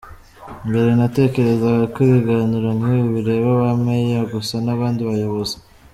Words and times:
Mbere 0.69 0.89
natekerezaga 0.99 1.83
ko 1.93 1.97
ibiganiro 2.07 2.69
nk'ibi 2.77 3.05
bireba 3.15 3.51
ba 3.61 3.71
Mayor 3.83 4.25
gusa 4.33 4.55
n'abandi 4.65 5.01
bayobozi. 5.09 5.55